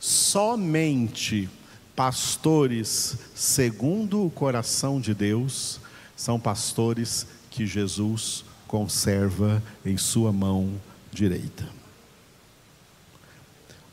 Somente 0.00 1.48
pastores 1.94 3.16
segundo 3.34 4.24
o 4.24 4.30
coração 4.30 5.00
de 5.00 5.14
Deus 5.14 5.80
são 6.16 6.38
pastores 6.38 7.26
que 7.50 7.66
Jesus 7.66 8.44
conserva 8.66 9.62
em 9.84 9.96
sua 9.96 10.32
mão 10.32 10.80
direita. 11.12 11.68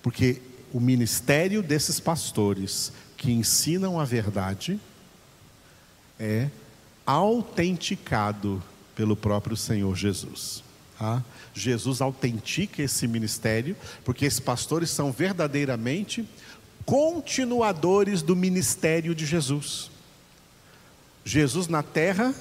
Porque 0.01 0.41
o 0.73 0.79
ministério 0.79 1.61
desses 1.61 1.99
pastores 1.99 2.91
que 3.17 3.31
ensinam 3.31 3.99
a 3.99 4.05
verdade 4.05 4.79
é 6.19 6.49
autenticado 7.05 8.63
pelo 8.95 9.15
próprio 9.15 9.55
Senhor 9.55 9.95
Jesus. 9.95 10.63
Tá? 10.97 11.23
Jesus 11.53 12.01
autentica 12.01 12.81
esse 12.81 13.07
ministério, 13.07 13.75
porque 14.03 14.25
esses 14.25 14.39
pastores 14.39 14.89
são 14.89 15.11
verdadeiramente 15.11 16.27
continuadores 16.85 18.21
do 18.21 18.35
ministério 18.35 19.13
de 19.13 19.25
Jesus. 19.25 19.91
Jesus 21.23 21.67
na 21.67 21.83
terra 21.83 22.33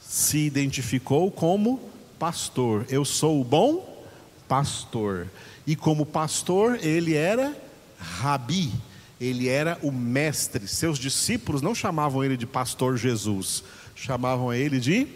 se 0.00 0.38
identificou 0.38 1.30
como 1.30 1.80
pastor. 2.18 2.86
Eu 2.88 3.04
sou 3.04 3.40
o 3.40 3.44
bom 3.44 4.04
pastor. 4.48 5.28
E 5.66 5.74
como 5.76 6.04
pastor, 6.04 6.78
ele 6.82 7.14
era 7.14 7.56
rabi, 7.98 8.72
ele 9.20 9.48
era 9.48 9.78
o 9.82 9.92
mestre. 9.92 10.66
Seus 10.66 10.98
discípulos 10.98 11.62
não 11.62 11.74
chamavam 11.74 12.22
ele 12.22 12.36
de 12.36 12.46
pastor 12.46 12.96
Jesus, 12.96 13.62
chamavam 13.94 14.52
ele 14.52 14.80
de 14.80 15.06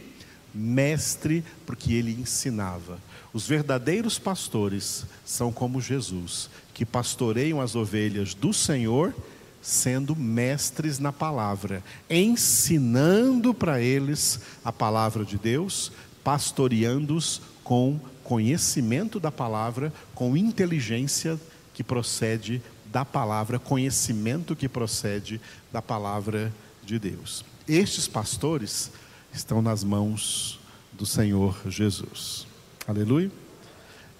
mestre, 0.54 1.44
porque 1.66 1.92
ele 1.92 2.12
ensinava. 2.12 2.98
Os 3.36 3.46
verdadeiros 3.46 4.18
pastores 4.18 5.04
são 5.22 5.52
como 5.52 5.78
Jesus, 5.78 6.48
que 6.72 6.86
pastoreiam 6.86 7.60
as 7.60 7.74
ovelhas 7.74 8.32
do 8.32 8.50
Senhor, 8.50 9.14
sendo 9.60 10.16
mestres 10.16 10.98
na 10.98 11.12
palavra, 11.12 11.84
ensinando 12.08 13.52
para 13.52 13.78
eles 13.78 14.40
a 14.64 14.72
palavra 14.72 15.22
de 15.22 15.36
Deus, 15.36 15.92
pastoreando-os 16.24 17.42
com 17.62 18.00
conhecimento 18.24 19.20
da 19.20 19.30
palavra, 19.30 19.92
com 20.14 20.34
inteligência 20.34 21.38
que 21.74 21.84
procede 21.84 22.62
da 22.86 23.04
palavra, 23.04 23.58
conhecimento 23.58 24.56
que 24.56 24.66
procede 24.66 25.38
da 25.70 25.82
palavra 25.82 26.50
de 26.82 26.98
Deus. 26.98 27.44
Estes 27.68 28.08
pastores 28.08 28.90
estão 29.30 29.60
nas 29.60 29.84
mãos 29.84 30.58
do 30.94 31.04
Senhor 31.04 31.54
Jesus. 31.68 32.55
Aleluia. 32.86 33.30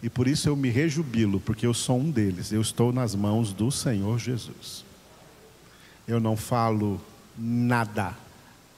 E 0.02 0.10
por 0.10 0.26
isso 0.26 0.48
eu 0.48 0.56
me 0.56 0.68
rejubilo, 0.68 1.40
porque 1.40 1.66
eu 1.66 1.72
sou 1.72 1.98
um 1.98 2.10
deles. 2.10 2.52
Eu 2.52 2.60
estou 2.60 2.92
nas 2.92 3.14
mãos 3.14 3.52
do 3.52 3.70
Senhor 3.70 4.18
Jesus. 4.18 4.84
Eu 6.06 6.20
não 6.20 6.36
falo 6.36 7.00
nada 7.36 8.16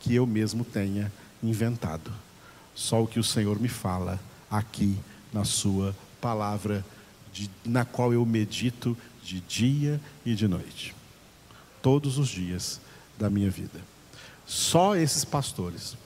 que 0.01 0.14
eu 0.14 0.27
mesmo 0.27 0.64
tenha 0.64 1.12
inventado. 1.42 2.12
Só 2.74 3.03
o 3.03 3.07
que 3.07 3.18
o 3.18 3.24
Senhor 3.24 3.59
me 3.59 3.68
fala 3.68 4.20
aqui 4.51 4.96
na 5.33 5.44
Sua 5.44 5.94
palavra, 6.20 6.85
de, 7.33 7.51
na 7.64 7.85
qual 7.85 8.12
eu 8.12 8.24
medito 8.24 8.96
de 9.22 9.40
dia 9.40 10.01
e 10.24 10.35
de 10.35 10.48
noite, 10.48 10.94
todos 11.83 12.18
os 12.18 12.29
dias 12.29 12.81
da 13.18 13.29
minha 13.29 13.51
vida. 13.51 13.81
Só 14.46 14.96
esses 14.96 15.24
pastores 15.24 15.96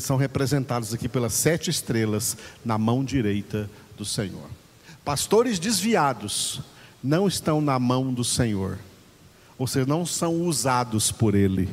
são 0.00 0.16
representados 0.16 0.94
aqui 0.94 1.08
pelas 1.08 1.34
sete 1.34 1.70
estrelas 1.70 2.36
na 2.64 2.78
mão 2.78 3.04
direita 3.04 3.68
do 3.96 4.04
Senhor. 4.04 4.48
Pastores 5.04 5.58
desviados 5.58 6.60
não 7.02 7.26
estão 7.26 7.60
na 7.60 7.78
mão 7.78 8.12
do 8.12 8.24
Senhor, 8.24 8.78
ou 9.56 9.66
seja, 9.66 9.86
não 9.86 10.04
são 10.04 10.42
usados 10.42 11.10
por 11.10 11.34
Ele. 11.34 11.68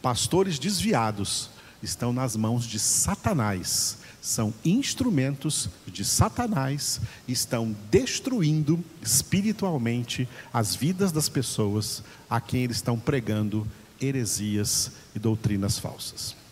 Pastores 0.00 0.58
desviados 0.58 1.50
estão 1.82 2.12
nas 2.12 2.36
mãos 2.36 2.64
de 2.64 2.78
Satanás, 2.78 3.98
são 4.20 4.54
instrumentos 4.64 5.68
de 5.86 6.04
Satanás, 6.04 7.00
estão 7.28 7.76
destruindo 7.90 8.82
espiritualmente 9.02 10.28
as 10.52 10.74
vidas 10.74 11.12
das 11.12 11.28
pessoas 11.28 12.02
a 12.28 12.40
quem 12.40 12.64
eles 12.64 12.76
estão 12.76 12.98
pregando 12.98 13.66
heresias 14.00 14.92
e 15.14 15.18
doutrinas 15.18 15.78
falsas. 15.78 16.43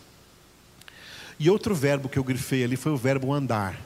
E 1.43 1.49
outro 1.49 1.75
verbo 1.75 2.07
que 2.07 2.17
eu 2.17 2.23
grifei 2.23 2.63
ali 2.63 2.77
foi 2.77 2.93
o 2.93 2.97
verbo 2.97 3.33
andar. 3.33 3.77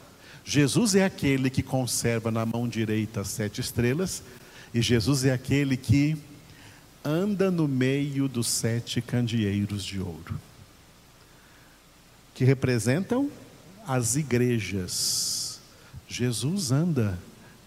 Jesus 0.46 0.94
é 0.94 1.04
aquele 1.04 1.50
que 1.50 1.64
conserva 1.64 2.30
na 2.30 2.46
mão 2.46 2.68
direita 2.68 3.22
as 3.22 3.30
sete 3.30 3.62
estrelas, 3.62 4.22
e 4.72 4.80
Jesus 4.80 5.26
é 5.26 5.34
aquele 5.34 5.76
que 5.76 6.16
anda 7.04 7.50
no 7.50 7.68
meio 7.68 8.28
dos 8.28 8.48
sete 8.48 9.02
candeeiros 9.02 9.84
de 9.84 10.00
ouro, 10.00 10.40
que 12.36 12.46
representam 12.46 13.28
as 13.88 14.16
igrejas. 14.16 15.60
Jesus 16.08 16.72
anda 16.72 17.18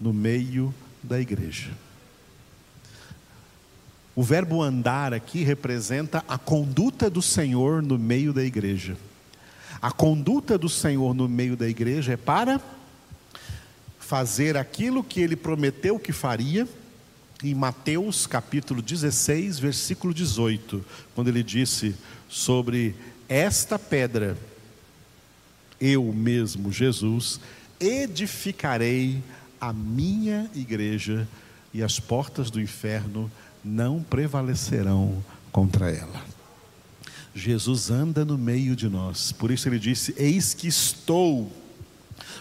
no 0.01 0.13
meio 0.13 0.73
da 1.03 1.21
igreja. 1.21 1.73
O 4.15 4.23
verbo 4.23 4.63
andar 4.63 5.13
aqui 5.13 5.43
representa 5.43 6.23
a 6.29 6.39
conduta 6.39 7.11
do 7.11 7.21
Senhor 7.21 7.83
no 7.83 7.99
meio 7.99 8.33
da 8.33 8.45
igreja. 8.45 8.97
A 9.83 9.91
conduta 9.91 10.59
do 10.59 10.69
Senhor 10.69 11.15
no 11.15 11.29
meio 11.29 11.57
da 11.57 11.69
igreja 11.69 12.13
é 12.13 12.17
para 12.17 12.61
fazer 13.99 14.57
aquilo 14.57 15.03
que 15.03 15.21
ele 15.21 15.37
prometeu 15.37 15.99
que 15.99 16.13
faria, 16.13 16.69
em 17.43 17.55
Mateus 17.55 18.27
capítulo 18.27 18.83
16, 18.83 19.59
versículo 19.59 20.13
18, 20.13 20.85
quando 21.15 21.29
ele 21.29 21.43
disse 21.43 21.95
sobre 22.29 22.95
esta 23.29 23.79
pedra, 23.79 24.37
eu 25.81 26.05
mesmo, 26.13 26.71
Jesus, 26.71 27.41
edificarei 27.79 29.23
a 29.59 29.73
minha 29.73 30.51
igreja 30.55 31.27
e 31.73 31.83
as 31.83 31.99
portas 31.99 32.51
do 32.51 32.61
inferno 32.61 33.31
não 33.65 34.03
prevalecerão 34.03 35.25
contra 35.51 35.91
ela. 35.91 36.23
Jesus 37.35 37.91
anda 37.91 38.25
no 38.25 38.37
meio 38.37 38.75
de 38.75 38.89
nós, 38.89 39.31
por 39.33 39.51
isso 39.51 39.69
ele 39.69 39.79
disse: 39.79 40.15
Eis 40.17 40.55
que 40.55 40.67
estou 40.67 41.53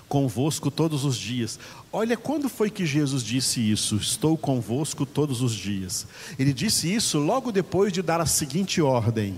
convosco 0.08 0.72
todos 0.72 1.04
os 1.06 1.18
dias. 1.18 1.60
Olha, 1.94 2.18
quando 2.18 2.50
foi 2.50 2.72
que 2.72 2.86
Jesus 2.86 3.24
disse 3.24 3.60
isso? 3.60 3.98
Estou 3.98 4.38
convosco 4.38 5.06
todos 5.06 5.42
os 5.42 5.54
dias. 5.54 6.08
Ele 6.38 6.52
disse 6.52 6.94
isso 6.94 7.18
logo 7.20 7.50
depois 7.52 7.94
de 7.94 8.02
dar 8.02 8.20
a 8.20 8.26
seguinte 8.26 8.82
ordem: 8.82 9.36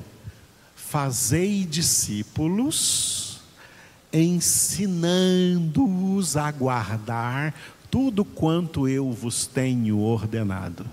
Fazei 0.76 1.66
discípulos, 1.66 3.42
ensinando-os 4.12 6.38
a 6.38 6.50
guardar 6.52 7.54
tudo 7.90 8.24
quanto 8.24 8.88
eu 8.88 9.12
vos 9.12 9.46
tenho 9.46 10.00
ordenado. 10.00 10.86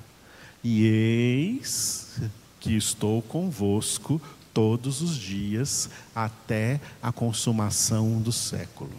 E 0.62 0.84
eis 0.84 2.20
que 2.58 2.76
estou 2.76 3.22
convosco 3.22 4.20
todos 4.58 5.02
os 5.02 5.14
dias 5.14 5.88
até 6.12 6.80
a 7.00 7.12
consumação 7.12 8.20
do 8.20 8.32
século. 8.32 8.90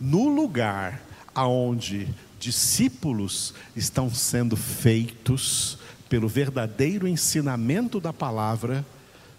No 0.00 0.26
lugar 0.26 1.02
aonde 1.34 2.08
discípulos 2.40 3.52
estão 3.76 4.08
sendo 4.08 4.56
feitos 4.56 5.76
pelo 6.08 6.28
verdadeiro 6.28 7.06
ensinamento 7.06 8.00
da 8.00 8.10
palavra, 8.10 8.86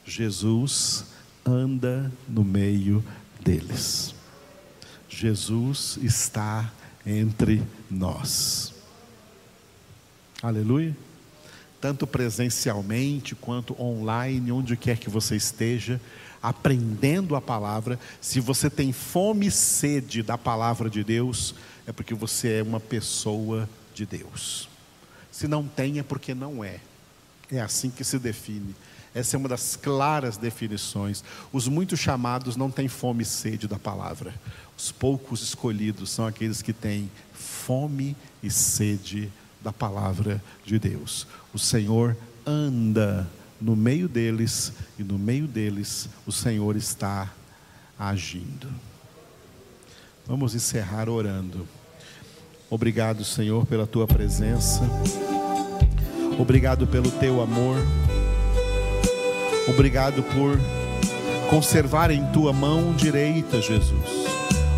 Jesus 0.05 1.05
anda 1.43 2.11
no 2.29 2.43
meio 2.43 3.03
deles. 3.43 4.13
Jesus 5.09 5.97
está 6.03 6.71
entre 7.03 7.63
nós. 7.89 8.75
Aleluia 10.39 10.95
tanto 11.79 12.07
presencialmente 12.07 13.35
quanto 13.35 13.79
online, 13.81 14.51
onde 14.51 14.75
quer 14.75 14.97
que 14.97 15.09
você 15.09 15.35
esteja, 15.35 15.99
aprendendo 16.41 17.35
a 17.35 17.41
palavra. 17.41 17.99
Se 18.21 18.39
você 18.39 18.69
tem 18.69 18.91
fome 18.91 19.47
e 19.47 19.51
sede 19.51 20.21
da 20.21 20.37
palavra 20.37 20.89
de 20.89 21.03
Deus, 21.03 21.55
é 21.87 21.91
porque 21.91 22.13
você 22.13 22.59
é 22.59 22.63
uma 22.63 22.79
pessoa 22.79 23.69
de 23.93 24.05
Deus. 24.05 24.69
Se 25.31 25.47
não 25.47 25.67
tem, 25.67 25.99
é 25.99 26.03
porque 26.03 26.33
não 26.33 26.63
é. 26.63 26.79
É 27.51 27.59
assim 27.59 27.89
que 27.89 28.03
se 28.03 28.17
define. 28.17 28.75
Essa 29.13 29.35
é 29.35 29.37
uma 29.37 29.47
das 29.47 29.75
claras 29.75 30.37
definições. 30.37 31.23
Os 31.53 31.67
muitos 31.67 31.99
chamados 31.99 32.55
não 32.57 32.69
têm 32.69 32.87
fome 32.87 33.23
e 33.23 33.25
sede 33.25 33.67
da 33.67 33.79
palavra. 33.79 34.33
Os 34.77 34.91
poucos 34.91 35.41
escolhidos 35.41 36.09
são 36.11 36.27
aqueles 36.27 36.61
que 36.61 36.73
têm 36.73 37.09
fome 37.33 38.15
e 38.43 38.49
sede 38.51 39.31
da 39.65 39.73
palavra 39.73 40.39
de 40.63 40.77
Deus. 40.77 41.25
O 41.51 41.57
Senhor 41.57 42.15
anda 42.45 43.27
no 43.59 43.75
meio 43.75 44.07
deles 44.07 44.71
e 44.99 45.03
no 45.03 45.17
meio 45.17 45.47
deles 45.47 46.07
o 46.27 46.31
Senhor 46.31 46.75
está 46.75 47.33
agindo. 47.97 48.67
Vamos 50.27 50.53
encerrar 50.53 51.09
orando. 51.09 51.67
Obrigado, 52.69 53.25
Senhor, 53.25 53.65
pela 53.65 53.87
tua 53.87 54.05
presença. 54.05 54.81
Obrigado 56.37 56.85
pelo 56.85 57.09
teu 57.09 57.41
amor. 57.41 57.77
Obrigado 59.67 60.21
por 60.21 60.59
conservar 61.49 62.11
em 62.11 62.23
tua 62.31 62.53
mão 62.53 62.93
direita, 62.93 63.59
Jesus, 63.59 64.27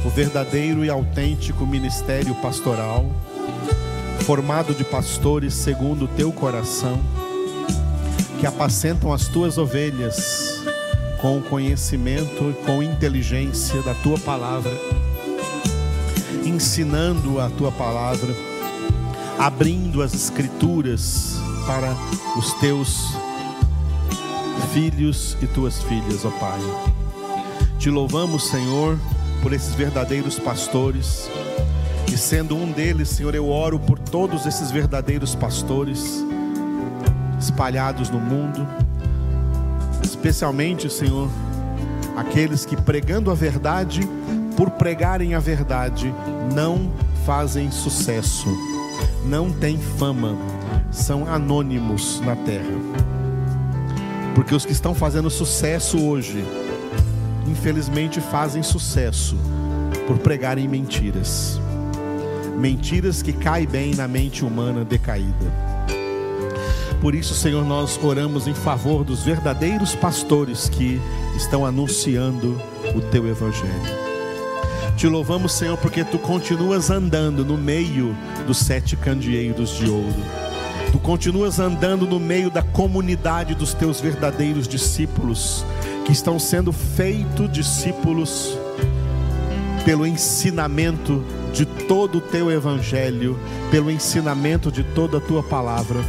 o 0.06 0.10
verdadeiro 0.10 0.86
e 0.86 0.90
autêntico 0.90 1.66
ministério 1.66 2.34
pastoral 2.36 3.06
formado 4.22 4.74
de 4.74 4.84
pastores 4.84 5.54
segundo 5.54 6.06
o 6.06 6.08
teu 6.08 6.32
coração, 6.32 7.00
que 8.40 8.46
apacentam 8.46 9.12
as 9.12 9.28
tuas 9.28 9.58
ovelhas 9.58 10.62
com 11.22 11.38
o 11.38 11.42
conhecimento 11.42 12.52
e 12.52 12.66
com 12.66 12.84
inteligência 12.84 13.82
da 13.82 13.94
tua 13.96 14.20
palavra, 14.20 14.72
ensinando 16.46 17.40
a 17.40 17.50
tua 17.50 17.72
palavra, 17.72 18.34
abrindo 19.40 20.02
as 20.02 20.14
escrituras 20.14 21.36
para 21.66 21.96
os 22.38 22.54
teus 22.56 23.14
filhos 24.74 25.38
e 25.42 25.48
tuas 25.48 25.82
filhas, 25.84 26.24
ó 26.24 26.30
Pai. 26.32 26.60
Te 27.80 27.90
louvamos, 27.90 28.50
Senhor, 28.50 28.98
por 29.42 29.54
esses 29.54 29.74
verdadeiros 29.76 30.40
pastores 30.40 31.30
e 32.12 32.18
sendo 32.18 32.56
um 32.56 32.72
deles, 32.72 33.10
Senhor, 33.10 33.36
eu 33.36 33.50
oro 33.50 33.80
por 33.80 34.00
todos 34.00 34.46
esses 34.46 34.72
verdadeiros 34.72 35.36
pastores 35.36 36.26
espalhados 37.40 38.10
no 38.10 38.20
mundo, 38.20 38.68
especialmente, 40.02 40.90
Senhor, 40.90 41.30
aqueles 42.16 42.66
que 42.66 42.76
pregando 42.76 43.30
a 43.30 43.36
verdade, 43.36 44.02
por 44.56 44.72
pregarem 44.72 45.36
a 45.36 45.40
verdade, 45.40 46.14
não 46.56 46.92
fazem 47.26 47.70
sucesso, 47.70 48.48
não 49.26 49.52
têm 49.52 49.78
fama, 49.78 50.36
são 50.92 51.28
anônimos 51.28 52.22
na 52.22 52.36
terra. 52.36 52.74
Porque 54.34 54.56
os 54.56 54.66
que 54.66 54.72
estão 54.72 54.96
fazendo 54.96 55.30
sucesso 55.30 56.04
hoje, 56.04 56.44
infelizmente 57.46 58.22
fazem 58.22 58.64
sucesso 58.64 59.38
por 60.08 60.18
pregarem 60.18 60.68
mentiras 60.68 61.60
mentiras 62.58 63.22
que 63.22 63.32
caem 63.32 63.68
bem 63.68 63.94
na 63.94 64.08
mente 64.08 64.44
humana 64.44 64.84
decaída. 64.84 65.68
Por 67.00 67.14
isso, 67.14 67.36
Senhor, 67.36 67.64
nós 67.64 68.00
oramos 68.02 68.48
em 68.48 68.54
favor 68.56 69.04
dos 69.04 69.22
verdadeiros 69.22 69.94
pastores 69.94 70.68
que 70.68 71.00
estão 71.36 71.66
anunciando 71.66 72.60
o 72.96 73.02
teu 73.02 73.28
evangelho. 73.28 74.08
Te 74.98 75.08
louvamos, 75.08 75.52
Senhor, 75.52 75.78
porque 75.78 76.04
tu 76.04 76.18
continuas 76.18 76.90
andando 76.90 77.46
no 77.46 77.56
meio 77.56 78.18
dos 78.48 78.58
sete 78.58 78.96
candeeiros 78.96 79.78
de 79.78 79.88
ouro. 79.88 80.24
Tu 80.92 80.98
continuas 80.98 81.60
andando 81.60 82.08
no 82.08 82.20
meio 82.20 82.50
da 82.50 82.64
comunidade 82.64 83.54
dos 83.54 83.76
teus 83.76 84.02
verdadeiros 84.02 84.68
discípulos, 84.68 85.64
que 86.04 86.12
estão 86.12 86.40
sendo 86.40 86.74
feitos 86.74 87.52
discípulos 87.52 88.58
pelo 89.86 90.08
ensinamento 90.08 91.24
de 91.58 91.66
todo 91.66 92.20
o 92.20 92.22
teu 92.22 92.52
evangelho, 92.52 93.40
pelo 93.72 93.90
ensinamento 93.90 94.72
de 94.72 94.84
toda 94.84 95.18
a 95.18 95.22
tua 95.22 95.42
palavra. 95.42 96.00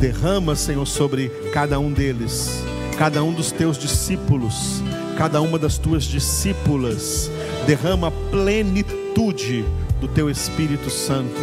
Derrama, 0.00 0.56
Senhor, 0.56 0.84
sobre 0.84 1.28
cada 1.52 1.78
um 1.78 1.92
deles, 1.92 2.60
cada 2.98 3.22
um 3.22 3.32
dos 3.32 3.52
teus 3.52 3.78
discípulos, 3.78 4.82
cada 5.16 5.40
uma 5.40 5.60
das 5.60 5.78
tuas 5.78 6.02
discípulas. 6.02 7.30
Derrama 7.68 8.10
plenitude 8.32 9.64
do 10.00 10.08
teu 10.08 10.28
Espírito 10.28 10.90
Santo. 10.90 11.40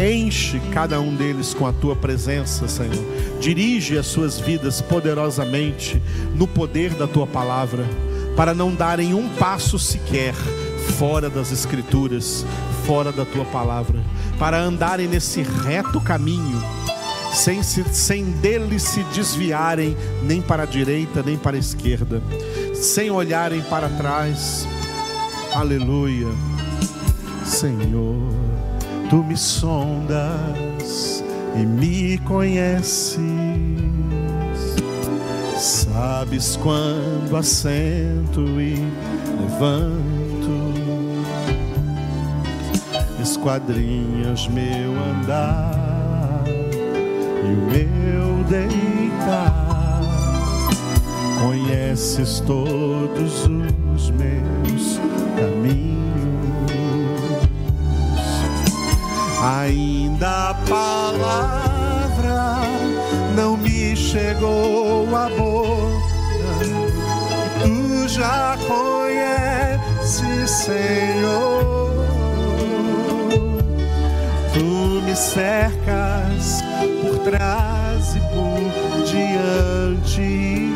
Enche 0.00 0.58
cada 0.72 0.98
um 1.02 1.14
deles 1.14 1.52
com 1.52 1.66
a 1.66 1.74
tua 1.74 1.94
presença, 1.94 2.66
Senhor. 2.66 3.04
Dirige 3.40 3.98
as 3.98 4.06
suas 4.06 4.40
vidas 4.40 4.80
poderosamente 4.80 6.00
no 6.34 6.48
poder 6.48 6.94
da 6.94 7.06
tua 7.06 7.26
palavra, 7.26 7.84
para 8.34 8.54
não 8.54 8.74
darem 8.74 9.12
um 9.12 9.28
passo 9.28 9.78
sequer 9.78 10.34
fora 10.98 11.30
das 11.30 11.52
Escrituras, 11.52 12.44
fora 12.86 13.12
da 13.12 13.24
tua 13.24 13.44
palavra, 13.46 14.02
para 14.38 14.60
andarem 14.60 15.08
nesse 15.08 15.42
reto 15.42 16.00
caminho 16.00 16.60
sem, 17.32 17.62
se, 17.62 17.84
sem 17.94 18.24
deles 18.24 18.82
se 18.82 19.02
desviarem 19.04 19.96
nem 20.22 20.42
para 20.42 20.64
a 20.64 20.66
direita 20.66 21.22
nem 21.22 21.36
para 21.36 21.56
a 21.56 21.60
esquerda, 21.60 22.22
sem 22.74 23.10
olharem 23.10 23.62
para 23.62 23.88
trás. 23.88 24.66
Aleluia. 25.54 26.28
Senhor, 27.44 28.32
tu 29.08 29.22
me 29.24 29.36
sondas 29.36 31.24
e 31.56 31.66
me 31.66 32.18
conheces. 32.18 33.18
Sabes 35.56 36.56
quando 36.56 37.36
assento 37.36 38.40
e 38.60 38.76
levanto, 39.40 40.09
esquadrinhas 43.20 44.48
meu 44.48 44.92
andar 45.10 46.44
e 46.46 47.52
o 47.52 47.56
meu 47.70 48.44
deitar. 48.44 50.00
Conheces 51.40 52.40
todos 52.40 53.46
os 53.46 54.10
meus 54.10 55.00
caminhos. 55.36 56.00
Ainda 59.42 60.50
a 60.50 60.54
palavra 60.68 62.60
não 63.36 63.56
me 63.56 63.96
chegou 63.96 65.08
à 65.14 65.28
boca. 65.30 66.00
Tu 67.62 68.08
já 68.08 68.56
conheces, 68.66 70.50
Senhor. 70.50 71.79
Me 75.10 75.16
cercas 75.16 76.62
trás 77.24 78.14
e 78.14 78.20
por 78.32 78.60
diante. 79.04 80.70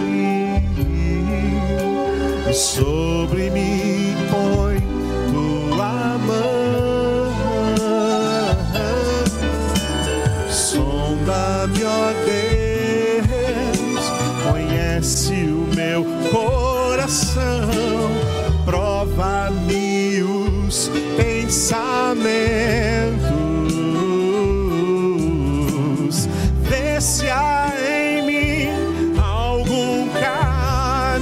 E 2.49 2.53
sobre 2.53 3.51
mim 3.51 4.14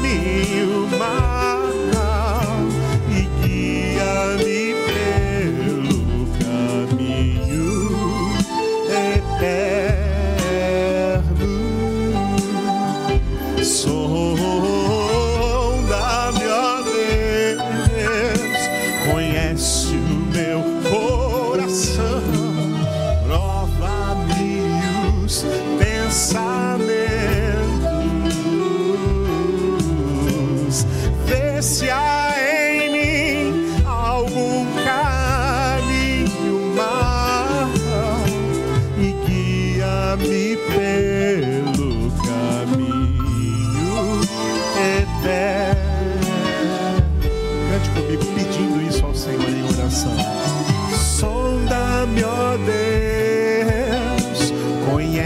mil 0.02 0.88
mais. 0.98 1.41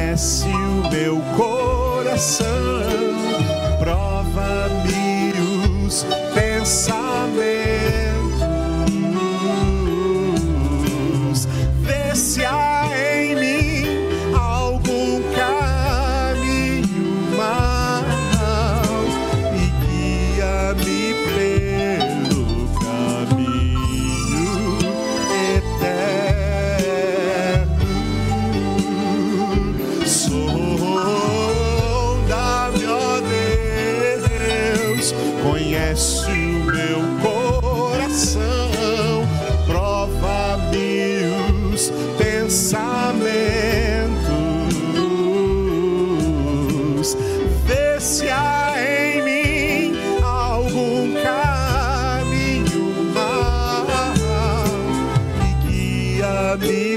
conhece 0.06 0.46
o 0.46 0.88
meu 0.88 1.20
coração, 1.36 2.46
prova-me 3.80 5.32
os 5.84 6.06
pensamentos. 6.32 7.55
Me 56.36 56.96